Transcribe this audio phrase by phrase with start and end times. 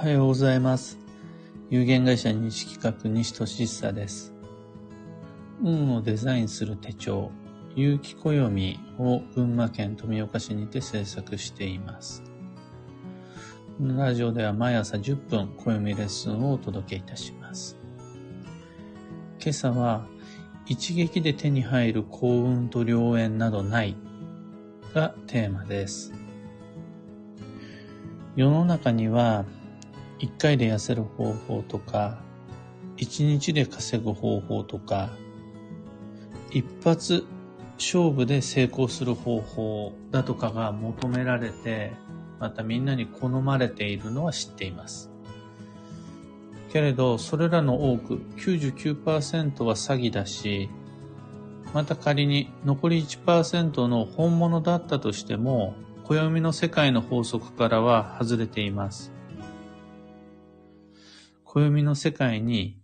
[0.00, 0.98] おはようございます。
[1.68, 4.32] 有限会社西企画西俊久です。
[5.62, 7.30] 運をデザインする手帳、
[7.76, 12.22] 有機暦を群馬県富岡市にて制作しています。
[13.76, 17.76] このラジオでは毎朝10分暦レッスンをお届けいたします。
[19.38, 20.06] 今朝は
[20.64, 23.94] 一撃で手に入る幸運と良縁などない
[24.94, 26.14] がテーマです。
[28.34, 29.44] 世の中には
[30.20, 32.18] 一回で痩せる方法とか、
[32.98, 35.08] 一日で稼ぐ方法とか、
[36.50, 37.24] 一発
[37.78, 41.92] 勝負で成功する方法だとかが求められて、
[42.38, 45.10] またみんなに好まれているのは知っています。
[46.70, 50.68] けれど、それらの多く、99%は詐欺だし、
[51.72, 59.12] また仮に残り1%の本物だったとしても、暦の世界の法則からは外れています。
[61.52, 62.78] 暦の世界に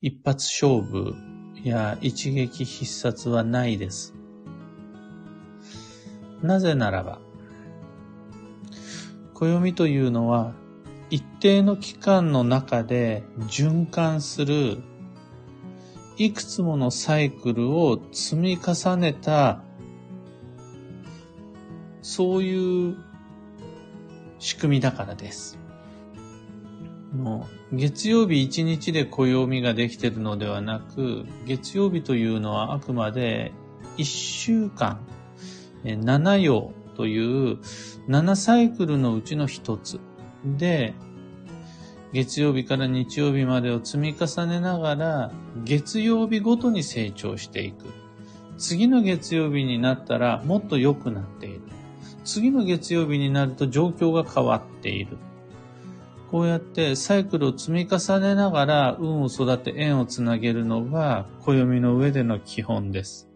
[0.00, 1.14] 一発勝負
[1.62, 4.14] や一撃必殺はないです。
[6.40, 7.20] なぜならば、
[9.34, 10.54] 暦というのは
[11.10, 14.78] 一定の期間の中で循環する
[16.16, 19.62] いくつものサイクルを積み重ねた
[22.00, 22.96] そういう
[24.38, 25.59] 仕組みだからです。
[27.72, 33.52] 月曜日一日で暦ができているのではなく、月曜日というのはあくまで
[33.96, 35.00] 一週間、
[35.84, 37.58] 七曜という
[38.06, 39.98] 七サイクルのうちの一つ
[40.44, 40.94] で、
[42.12, 45.32] 月曜日から日曜日までを積み重ねながら、
[45.64, 47.86] 月曜日ごとに成長していく。
[48.56, 51.62] 次の月曜日になったらもっと良くなっている。
[52.24, 55.16] 次の月曜日になると状況が変わっている。
[56.30, 63.28] こうやってサイクルを積み重ねながら運を育て縁をつなげるのが暦の上での基本です。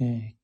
[0.00, 0.40] えー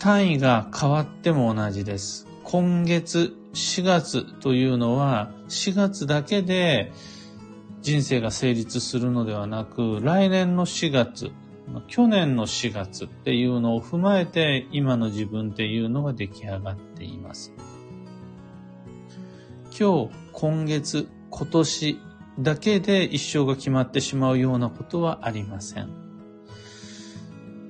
[0.00, 2.26] 単位が変わっても同じです。
[2.42, 6.90] 今月4月というのは4月だけで
[7.82, 11.32] 人生が成立するのではなく来年の4月
[11.86, 17.52] 去年の4月っていうのを踏まえて今の自分っていうのが出来上がっています。
[19.78, 22.00] 今日、今月、今年
[22.38, 25.88] だけで一生が決まってしまうようなことはありません。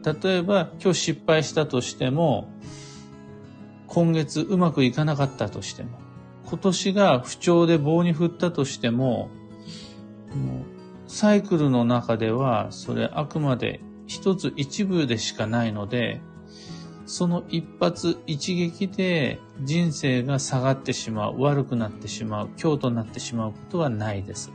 [0.02, 2.52] 例えば今日失敗したとしても、
[3.86, 5.98] 今月うまくいかなかったとしても、
[6.46, 9.28] 今年が不調で棒に振ったとしても、
[11.06, 16.20] サイクルの中ではそれあくまで一つ一部でしかないので、
[17.10, 24.52] その一発一撃で人生が下がってしまう、悪くなってしまう、強となってしまうことはないです。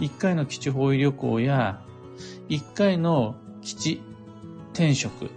[0.00, 1.82] 一回の基地方位旅行や、
[2.48, 4.02] 一回の基地
[4.72, 5.28] 転職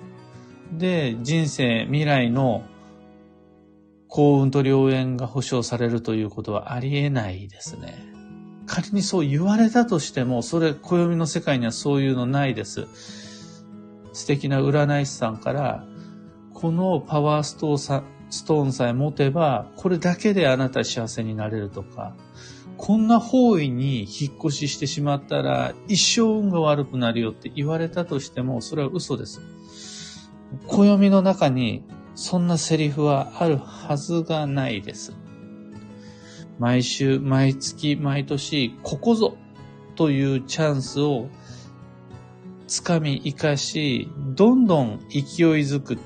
[0.72, 2.64] で人生、未来の
[4.08, 8.02] 幸運と良縁が保証されるということはありえないですね。
[8.66, 12.88] 仮にそう言われたとしても、それ、暦の世界にはそういうのないです。
[14.14, 15.86] 素敵な占い師さんから、
[16.60, 22.16] このパワーストーンさえ持てば、これだけであなた幸せになれるとか、
[22.78, 29.40] こんな方位に引っ越ししてしまったら、一生運が悪くなるよって言われたとしても、それは嘘です。
[30.66, 31.84] 暦の中に、
[32.16, 35.16] そんなセリフはあるはずがないです。
[36.58, 39.38] 毎週、毎月、毎年、ここぞ
[39.96, 41.28] というチャンスを
[42.66, 45.22] つかみ生かし、どんどん勢い
[45.62, 46.00] づく。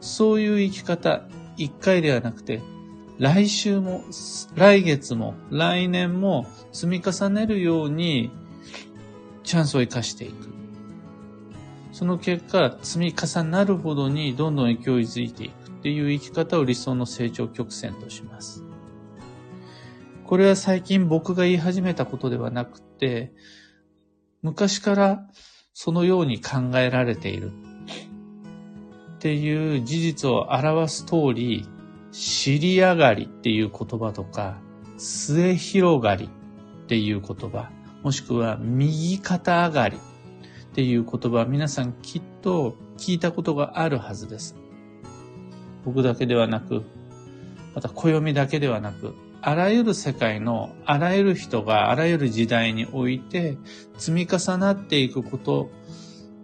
[0.00, 1.22] そういう生き方、
[1.56, 2.60] 一回ではなくて、
[3.18, 4.04] 来週も、
[4.54, 8.30] 来月も、来年も積み重ねるように、
[9.42, 10.48] チャンスを生かしていく。
[11.92, 18.62] その結果、積み重なるほどにどんどん勢いづいていくっていう生き方を理想の成長曲線とします。
[20.24, 23.32] これは最近僕が言い始めたことではなくて、
[24.42, 25.26] 昔から
[25.72, 27.50] そのように考えられている
[29.18, 31.66] っていう事実を表す通り、
[32.12, 34.60] 尻上がりっていう言葉とか、
[34.96, 37.68] 末広がりっていう言葉、
[38.04, 40.00] もしくは右肩上がりっ
[40.72, 44.54] ていう言葉皆さんきっと聞いたことがあるはずです。
[45.84, 46.84] 僕だけではなく、
[47.74, 53.58] また暦だけではなく、あらゆる世界のあらゆる人があらゆる時代において
[53.96, 55.70] 積み重なっていくこと、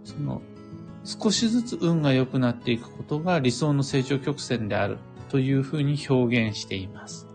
[0.02, 0.42] その
[1.04, 4.98] 少しずつ運が良くなっていくことが理想の成長曲線である
[5.28, 7.28] というふうに表現しています。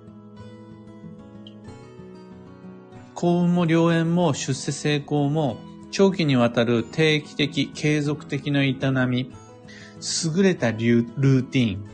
[3.14, 5.58] 幸運も良縁も出世成功も
[5.92, 8.76] 長期にわたる定期的、継続的な営
[9.08, 9.32] み、
[10.36, 11.86] 優れたルーティン、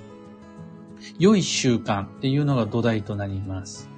[1.18, 3.89] 良い習慣っていうのが土台となります。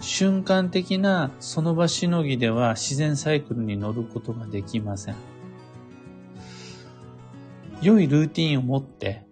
[0.00, 5.29] 瞬間的なその場しのぎでは自然サイクルに乗ることができません。
[7.82, 9.24] 良いルーティンを持って、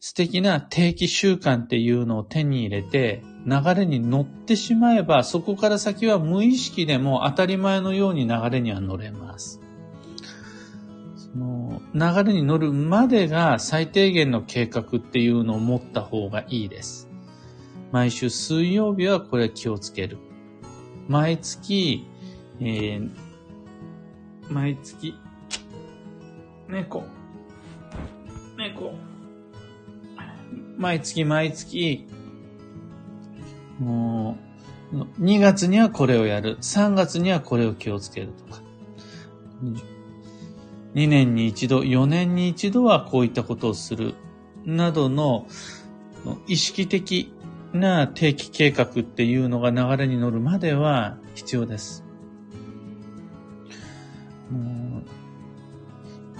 [0.00, 9.60] 素敵な定期習慣っていうのを手に入れて、流れに乗ってしまえば、そこから先は無意識でも当たり前のように流れには乗れます。
[11.16, 17.08] その流れに乗るまでが最低限の計画っていうのを持った方がいいです。
[17.92, 20.18] 毎週水曜日はこれ気をつける。
[21.08, 22.06] 毎月、
[22.60, 23.10] えー、
[24.48, 25.14] 毎月、
[26.68, 27.04] 猫、
[28.64, 28.94] 猫、
[30.78, 32.06] 毎月毎月、
[33.78, 34.38] も
[34.90, 36.56] う、2月にはこれをやる。
[36.62, 38.62] 3月にはこれを気をつけるとか。
[40.94, 44.14] 2年に一度、4年に一度はこういったことをする。
[44.64, 45.46] などの
[46.46, 47.34] 意識的
[47.74, 52.02] な定期計画っていうのが流れに乗るまでは必要です。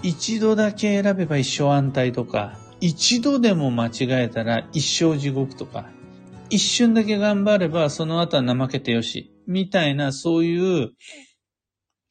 [0.05, 3.91] 一度だけ選べば一生安泰とか、一度でも間違
[4.25, 5.89] えたら一生地獄とか、
[6.51, 10.91] 一瞬だけ頑張ればその後は怠けてよし、みたいなそういう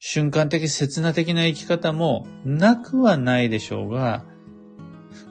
[0.00, 4.24] 瞬間的、刹那的な生き方もなくはないでしょうが、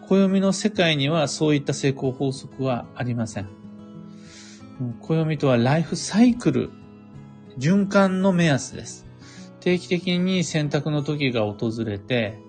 [0.07, 3.49] 暦の世界にはそういった成功法則はありません。
[5.01, 6.71] 暦とはライフサイクル、
[7.59, 9.05] 循環の目安です。
[9.59, 12.39] 定期的に選択の時が訪れて、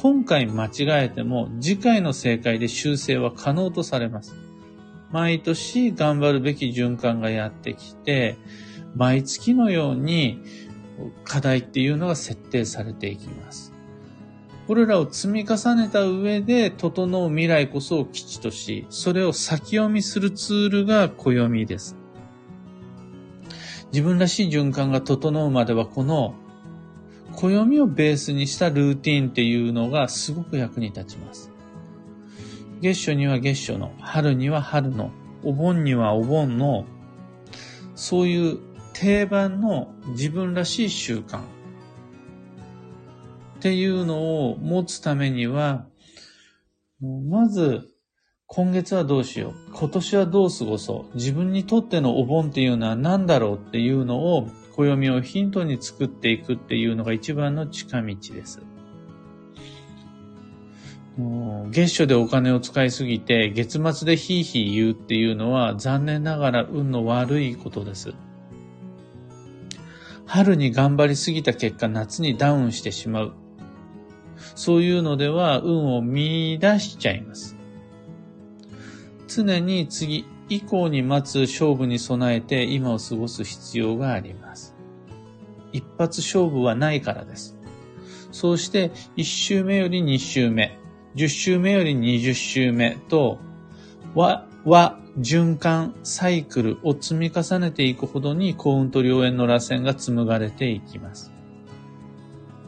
[0.00, 4.36] 今回間違えても次回の正解で修正は可能とされます。
[5.10, 8.36] 毎年頑張るべき循環がやってきて、
[8.94, 10.40] 毎月のように
[11.24, 13.72] 課題っていうのが設定されていきます。
[14.68, 21.96] これらを積み重ねた上で整う未来こそを基地とし、それを先読みするツールが暦です。
[23.90, 26.36] 自分らしい循環が整うまではこの
[27.38, 31.52] 暦をベースにしたルーティンっていうのがすごく役に立ちます。
[32.80, 35.12] 月初には月初の、春には春の、
[35.44, 36.84] お盆にはお盆の、
[37.94, 38.58] そういう
[38.92, 41.42] 定番の自分らしい習慣っ
[43.60, 45.86] ていうのを持つためには、
[47.00, 47.88] まず、
[48.46, 49.54] 今月はどうしよう。
[49.74, 51.14] 今年はどう過ごそう。
[51.14, 58.62] 自分にとってのお盆っていうのは何だろうっていうのを、暦をヒントに作っていくっていうのが一番の近道です。
[61.70, 68.14] 月初でお金を使いすぎて、月末でヒーヒー言うっていうのは残念ながら運の悪いことです。
[70.26, 73.32] 春に頑張りすぎた結果、夏にダウンしてしまう。
[74.54, 77.56] そういうのでは運を見出しちゃいます。
[79.26, 84.74] 常に次以降に待つ勝負に備えて今を過ごす必要があります。
[85.72, 87.56] 一発勝負はないからです。
[88.32, 90.78] そうして1周目より2周目、
[91.16, 93.38] 10周目より20周目と、
[94.14, 101.32] 和、和、循環、サイクルを積み重ねていくほどに幸運と良縁の螺旋が紡がれていきます。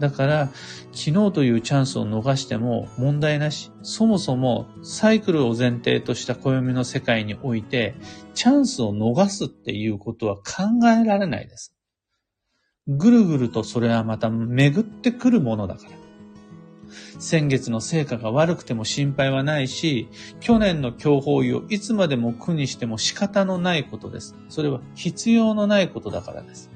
[0.01, 0.49] だから、
[0.93, 3.71] 昨日というチャンスを逃しても問題なし。
[3.83, 7.95] そもそもサイクルを前提とした暦の世界において、
[8.35, 10.43] チャンスを逃すっていうことは考
[10.89, 11.75] えられないです。
[12.89, 15.91] ぐるぐるとそれはまた巡ってくるものだから。
[17.19, 20.09] 先月の成果が悪くても心配はないし、
[20.41, 24.35] 去年の強法医をいつまでも苦にしても仕方のないことです。
[24.49, 26.71] それは必要のないことだからです。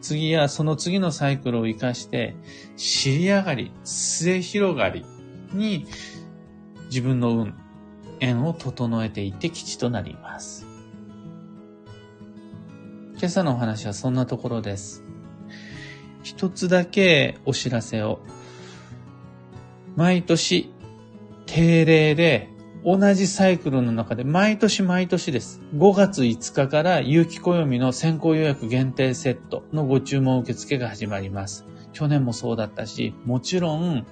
[0.00, 2.36] 次やその次のサイクルを活かして、
[2.76, 5.04] 尻上がり、末広がり
[5.52, 5.86] に
[6.86, 7.54] 自分の運、
[8.20, 10.66] 縁を整えていって基地となります。
[13.18, 15.02] 今朝のお話はそんなところです。
[16.22, 18.20] 一つだけお知らせを。
[19.96, 20.70] 毎年
[21.46, 22.50] 定例で
[22.88, 25.60] 同じサイクルの中で毎年毎年です。
[25.74, 31.66] 5月5日から有機暦の先行予約限定セットのご注文受付が始まります。
[31.92, 34.06] 去年もそうだったし、もちろん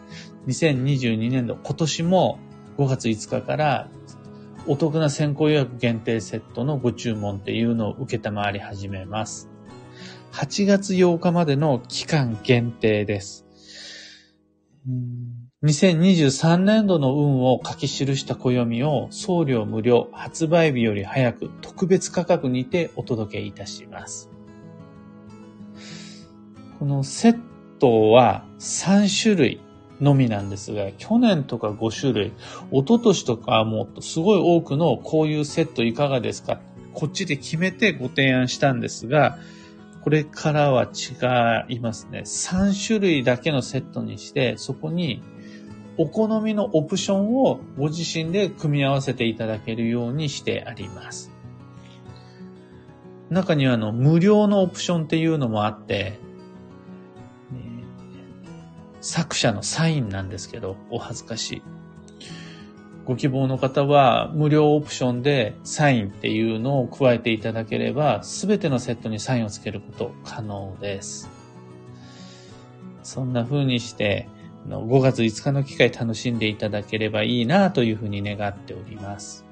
[0.48, 2.40] 2022年度今年も
[2.76, 3.88] 5月5日から
[4.66, 9.48] お得な先行予約限定セットのご注文っていうのを受けたまわり始めます。
[10.32, 13.43] 8月8日までの期間限定です。
[15.64, 24.28] 2023年度の運を書き記した暦を送料無料発売日より早く特別価格にてお届けいたします。
[26.78, 27.40] このセッ
[27.78, 29.60] トは3種類
[30.02, 32.32] のみなんですが、去年とか5種類、
[32.70, 36.60] 一昨年とかもっとすごい多くのこういうセットいかがですか
[36.92, 39.38] こっちで決めてご提案したんですが、
[40.02, 42.20] これからは違いますね。
[42.26, 45.22] 3種類だけのセットにして、そこに
[45.96, 51.30] お好みのオプションをご自身で組み合わせていただけるようにしてあります。
[53.30, 56.18] 中にはあの無料のオプションっていうのもあって、
[59.00, 61.62] 作者のサインなんですけど、お恥ずかしい。
[63.04, 71.30] ご希望の方は無料オプションでサインっていうのを加えていただければ、すべてのセットにサインをつけること可能です。
[73.02, 74.28] そんな風にして、
[74.68, 79.44] の5月5日の機会楽しんでいただければいいなというふうに願っております。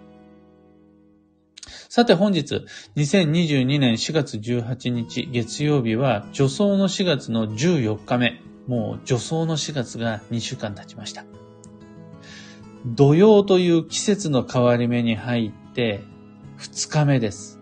[1.89, 2.65] さて本日、
[2.97, 8.41] 2022年4月18日月曜日は、助走の4月の14日目。
[8.67, 11.25] もう助走の4月が2週間経ちました。
[12.87, 16.01] 土曜という季節の変わり目に入って
[16.59, 17.62] 2日目です。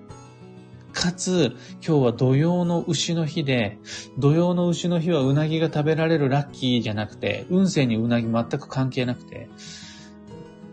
[1.00, 3.78] かつ、今日は土曜の牛の日で、
[4.18, 9.48] 土曜の牛の日はうなぎが食べられるラッキーじゃなくて、運勢にうなぎ全く関係なくて、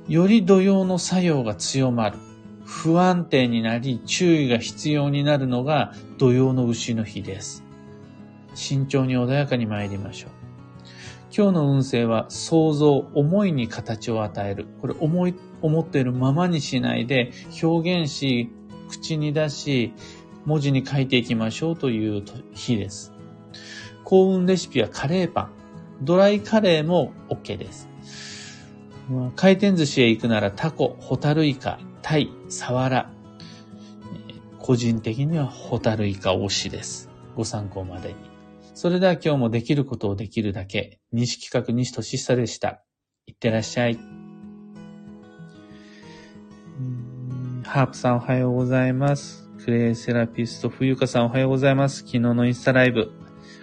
[0.09, 2.17] より土曜の作用が強まる。
[2.65, 7.63] 不安定になり、注意が必要になるのが土曜の牛の日です。
[8.53, 10.31] 慎重に穏やかに参りましょう。
[11.33, 14.67] 今日の運勢は想像、思いに形を与える。
[14.81, 17.31] これ思い、思っているままにしないで
[17.63, 18.49] 表現し、
[18.87, 19.93] 口に出し、
[20.47, 22.23] 文字に書いていきましょうという
[22.53, 23.11] 日です。
[24.05, 25.51] 幸運レシピはカレーパン。
[26.01, 27.89] ドライカレーも OK です。
[29.35, 33.11] 回転寿司へ行くならタコ、ホタルイカ、タイ、サワラ。
[34.57, 37.09] 個人的にはホタルイカ推しです。
[37.35, 38.15] ご参考までに。
[38.73, 41.01] それでは今日もできることをできるだけ。
[41.11, 42.81] 西企画西俊久でした。
[43.25, 43.99] いってらっしゃい。
[47.65, 49.46] ハープさんおはようございます。
[49.67, 51.97] クレイセラピスト冬香さんおはようございます。
[51.97, 53.11] 昨日のインスタライブ。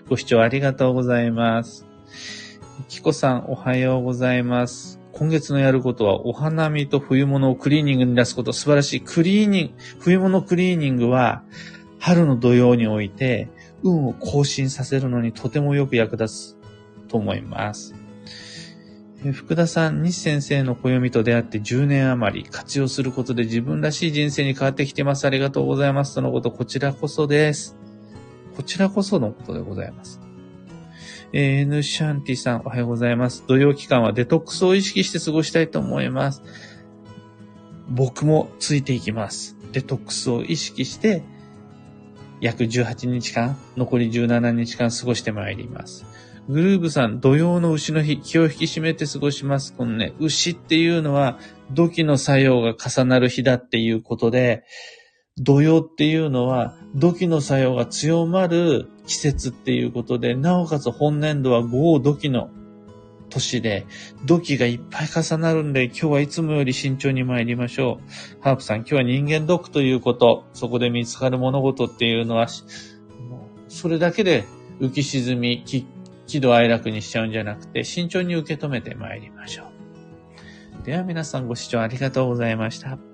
[0.07, 1.87] ご視聴ありがとうございます。
[2.89, 5.01] キコさんおはようございます。
[5.13, 9.01] 今月のやることはお花見と冬物をクリーニングに出すこと素晴らしい。
[9.01, 11.43] クリーニング、冬物クリーニングは
[11.99, 13.49] 春の土曜において
[13.83, 16.57] 運を更新させるのにとてもよく役立つ
[17.09, 17.95] と思います。
[19.33, 25.27] 福田さん、西先生の暦と出会って10年余り活用することで自分らしい人生に変わってきてます。
[25.27, 26.15] ありがとうございます。
[26.15, 27.77] とのこと、こちらこそです。
[28.57, 30.21] こちらこそのことでございます。
[31.33, 33.45] えー、N シャンティさん、おはようございます。
[33.47, 36.43] 土曜期間はデトックスを意識して過ごしたいと思います。
[37.89, 39.57] 僕もついていきます。
[39.73, 41.23] デトックスを意識して、
[42.41, 46.05] 約18日間、残り17日間過ごしてまいります。
[46.47, 49.75] グルーブさん、土曜の牛の日、気を引き締めて過ごします。
[49.75, 51.39] このね、牛っていうのは、
[51.71, 54.65] 土器の作用が重なる日だっていうことで、
[55.39, 62.51] 土曜っていうのは、土器の作用が強まる季節っていうことで、なおかつ本年度は豪土器の
[63.31, 63.87] 年で、
[64.27, 68.01] 土器がいっぱい重なるんで、今日はいつもより慎重に参りましょ
[68.39, 68.43] う。
[68.43, 72.49] ハープさん、今日は人間ドックということ、そこで見つかる物事っていうのは、
[73.69, 74.45] それだけで
[74.79, 75.65] 浮き沈み、
[76.27, 79.65] 喜怒哀楽にしちゃうんじゃなくて、慎重に受け止めて参りましょ
[80.83, 80.83] う。
[80.85, 83.14] では皆さんご視聴ありがとうございました。